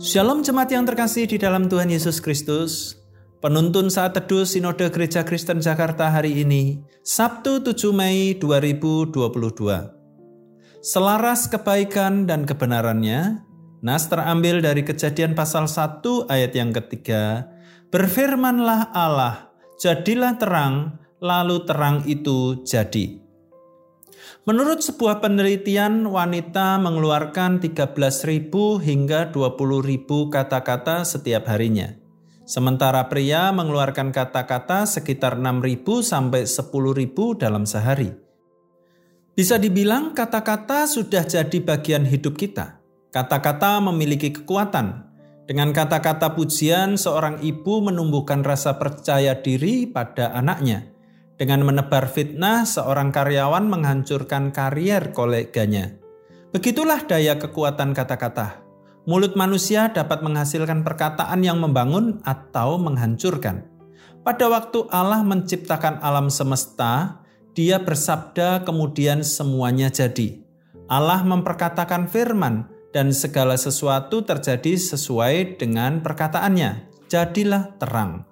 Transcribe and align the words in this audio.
Shalom 0.00 0.40
jemaat 0.40 0.72
yang 0.72 0.88
terkasih 0.88 1.28
di 1.28 1.36
dalam 1.36 1.68
Tuhan 1.68 1.92
Yesus 1.92 2.24
Kristus. 2.24 2.96
Penuntun 3.44 3.92
saat 3.92 4.16
teduh 4.16 4.48
Sinode 4.48 4.88
Gereja 4.88 5.28
Kristen 5.28 5.60
Jakarta 5.60 6.08
hari 6.08 6.40
ini, 6.40 6.80
Sabtu 7.04 7.60
7 7.60 7.92
Mei 7.92 8.32
2022. 8.32 9.12
Selaras 10.80 11.52
kebaikan 11.52 12.24
dan 12.24 12.48
kebenarannya, 12.48 13.44
Nas 13.84 14.08
terambil 14.08 14.64
dari 14.64 14.88
kejadian 14.88 15.36
pasal 15.36 15.68
1 15.68 16.00
ayat 16.32 16.56
yang 16.56 16.72
ketiga, 16.72 17.52
Berfirmanlah 17.92 18.96
Allah, 18.96 19.52
jadilah 19.76 20.40
terang, 20.40 20.96
lalu 21.20 21.60
terang 21.68 22.08
itu 22.08 22.64
jadi. 22.64 23.20
Menurut 24.48 24.80
sebuah 24.80 25.20
penelitian, 25.20 26.08
wanita 26.08 26.80
mengeluarkan 26.80 27.60
13.000 27.60 28.48
hingga 28.80 29.28
20.000 29.28 30.32
kata-kata 30.32 31.04
setiap 31.04 31.44
harinya. 31.52 31.92
Sementara 32.48 33.06
pria 33.06 33.52
mengeluarkan 33.54 34.10
kata-kata 34.10 34.88
sekitar 34.88 35.38
6.000 35.38 36.02
sampai 36.02 36.48
10.000 36.48 37.38
dalam 37.38 37.68
sehari. 37.68 38.10
Bisa 39.36 39.60
dibilang 39.60 40.16
kata-kata 40.16 40.88
sudah 40.90 41.22
jadi 41.22 41.58
bagian 41.62 42.02
hidup 42.02 42.34
kita. 42.34 42.82
Kata-kata 43.14 43.78
memiliki 43.78 44.34
kekuatan. 44.34 45.06
Dengan 45.46 45.70
kata-kata 45.70 46.34
pujian, 46.34 46.98
seorang 46.98 47.42
ibu 47.42 47.82
menumbuhkan 47.82 48.42
rasa 48.42 48.78
percaya 48.78 49.38
diri 49.38 49.86
pada 49.86 50.30
anaknya 50.34 50.90
dengan 51.40 51.64
menebar 51.64 52.04
fitnah, 52.12 52.68
seorang 52.68 53.08
karyawan 53.08 53.64
menghancurkan 53.64 54.52
karier 54.52 55.16
koleganya. 55.16 55.96
Begitulah 56.52 57.08
daya 57.08 57.40
kekuatan 57.40 57.96
kata-kata. 57.96 58.60
Mulut 59.08 59.32
manusia 59.40 59.88
dapat 59.88 60.20
menghasilkan 60.20 60.84
perkataan 60.84 61.40
yang 61.40 61.56
membangun 61.56 62.20
atau 62.28 62.76
menghancurkan. 62.76 63.64
Pada 64.20 64.52
waktu 64.52 64.84
Allah 64.92 65.24
menciptakan 65.24 66.04
alam 66.04 66.28
semesta, 66.28 67.24
Dia 67.56 67.80
bersabda, 67.80 68.62
kemudian 68.68 69.24
semuanya 69.24 69.88
jadi. 69.88 70.44
Allah 70.92 71.24
memperkatakan 71.24 72.06
firman, 72.06 72.68
dan 72.90 73.14
segala 73.14 73.54
sesuatu 73.54 74.22
terjadi 74.22 74.76
sesuai 74.76 75.58
dengan 75.58 76.02
perkataannya. 76.02 76.90
Jadilah 77.10 77.78
terang. 77.78 78.26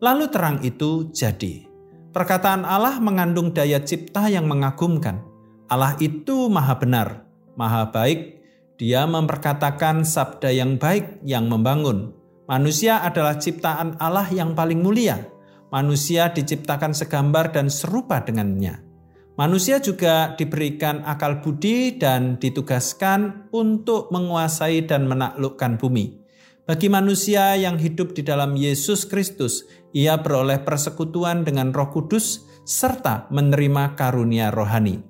Lalu 0.00 0.24
terang 0.32 0.56
itu 0.64 1.08
jadi. 1.12 1.68
Perkataan 2.08 2.64
Allah 2.64 2.96
mengandung 3.04 3.52
daya 3.52 3.84
cipta 3.84 4.32
yang 4.32 4.48
mengagumkan. 4.48 5.20
Allah 5.68 5.92
itu 6.00 6.48
maha 6.48 6.80
benar, 6.80 7.28
maha 7.52 7.92
baik. 7.92 8.40
Dia 8.80 9.04
memperkatakan 9.04 10.08
sabda 10.08 10.48
yang 10.48 10.80
baik 10.80 11.20
yang 11.26 11.52
membangun. 11.52 12.16
Manusia 12.48 13.04
adalah 13.04 13.36
ciptaan 13.36 14.00
Allah 14.00 14.24
yang 14.32 14.56
paling 14.56 14.80
mulia. 14.80 15.20
Manusia 15.68 16.32
diciptakan 16.32 16.96
segambar 16.96 17.52
dan 17.52 17.68
serupa 17.68 18.24
dengannya. 18.24 18.80
Manusia 19.36 19.76
juga 19.78 20.32
diberikan 20.32 21.04
akal 21.04 21.44
budi 21.44 21.94
dan 21.94 22.40
ditugaskan 22.40 23.52
untuk 23.52 24.08
menguasai 24.08 24.88
dan 24.88 25.04
menaklukkan 25.04 25.76
bumi. 25.76 26.24
Bagi 26.68 26.92
manusia 26.92 27.56
yang 27.56 27.80
hidup 27.80 28.12
di 28.12 28.20
dalam 28.20 28.52
Yesus 28.52 29.08
Kristus, 29.08 29.64
ia 29.96 30.20
beroleh 30.20 30.60
persekutuan 30.60 31.44
dengan 31.44 31.72
Roh 31.72 31.88
Kudus 31.88 32.44
serta 32.68 33.28
menerima 33.32 33.96
karunia 33.96 34.52
rohani. 34.52 35.00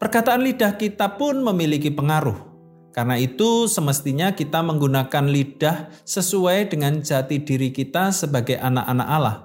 Perkataan 0.00 0.42
lidah 0.42 0.80
kita 0.80 1.20
pun 1.20 1.44
memiliki 1.44 1.92
pengaruh. 1.92 2.48
Karena 2.90 3.14
itu, 3.20 3.70
semestinya 3.70 4.34
kita 4.34 4.64
menggunakan 4.66 5.30
lidah 5.30 5.94
sesuai 6.02 6.72
dengan 6.72 7.04
jati 7.04 7.38
diri 7.44 7.70
kita 7.70 8.10
sebagai 8.10 8.58
anak-anak 8.58 9.06
Allah. 9.06 9.36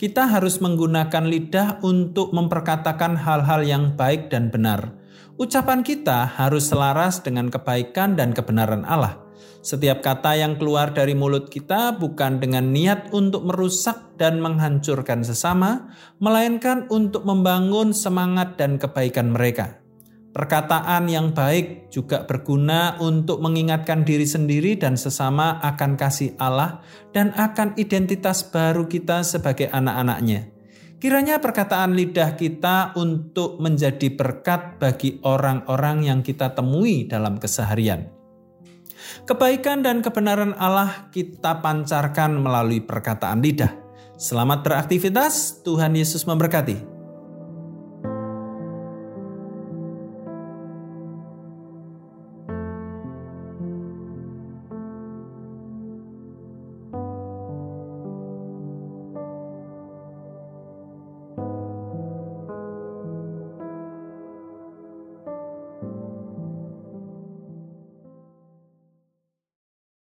Kita 0.00 0.26
harus 0.26 0.58
menggunakan 0.58 1.28
lidah 1.28 1.68
untuk 1.86 2.34
memperkatakan 2.34 3.14
hal-hal 3.20 3.62
yang 3.62 3.94
baik 3.94 4.32
dan 4.32 4.50
benar. 4.50 4.96
Ucapan 5.38 5.86
kita 5.86 6.26
harus 6.26 6.66
selaras 6.66 7.22
dengan 7.22 7.46
kebaikan 7.46 8.18
dan 8.18 8.34
kebenaran 8.34 8.82
Allah. 8.82 9.27
Setiap 9.62 10.00
kata 10.00 10.38
yang 10.38 10.56
keluar 10.56 10.94
dari 10.94 11.12
mulut 11.12 11.50
kita 11.50 11.96
bukan 11.98 12.38
dengan 12.38 12.70
niat 12.70 13.10
untuk 13.12 13.44
merusak 13.44 14.16
dan 14.18 14.42
menghancurkan 14.42 15.22
sesama, 15.26 15.92
melainkan 16.18 16.86
untuk 16.90 17.26
membangun 17.26 17.94
semangat 17.94 18.58
dan 18.58 18.78
kebaikan 18.78 19.30
mereka. 19.30 19.78
Perkataan 20.28 21.08
yang 21.08 21.32
baik 21.34 21.90
juga 21.90 22.22
berguna 22.22 23.00
untuk 23.00 23.40
mengingatkan 23.40 24.04
diri 24.04 24.28
sendiri 24.28 24.76
dan 24.76 24.94
sesama 24.94 25.58
akan 25.64 25.96
kasih 25.98 26.36
Allah 26.38 26.84
dan 27.10 27.32
akan 27.34 27.74
identitas 27.74 28.46
baru 28.46 28.86
kita 28.86 29.24
sebagai 29.24 29.66
anak-anaknya. 29.72 30.52
Kiranya 30.98 31.38
perkataan 31.38 31.94
lidah 31.94 32.34
kita 32.34 32.94
untuk 32.98 33.62
menjadi 33.62 34.10
berkat 34.14 34.82
bagi 34.82 35.22
orang-orang 35.22 36.10
yang 36.10 36.20
kita 36.26 36.54
temui 36.58 37.06
dalam 37.06 37.38
keseharian. 37.38 38.17
Kebaikan 39.24 39.86
dan 39.86 40.00
kebenaran 40.04 40.52
Allah 40.58 41.08
kita 41.14 41.62
pancarkan 41.62 42.40
melalui 42.40 42.82
perkataan 42.82 43.40
lidah. 43.40 43.72
Selamat 44.18 44.66
beraktivitas, 44.66 45.62
Tuhan 45.62 45.94
Yesus 45.94 46.26
memberkati. 46.26 46.97